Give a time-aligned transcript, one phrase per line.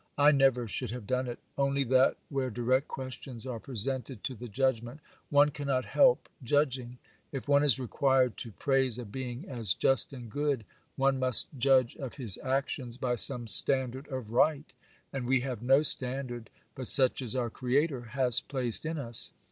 [0.17, 4.47] I never should have done it, only that, where direct questions are presented to the
[4.47, 6.97] judgment, one cannot help judging.
[7.31, 11.95] If one is required to praise a being as just and good, one must judge
[11.97, 17.35] of his actions by some standard of right,—and we have no standard but such as
[17.35, 19.33] our Creator has placed in us.